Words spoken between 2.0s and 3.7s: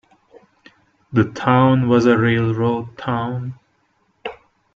a Railroad town.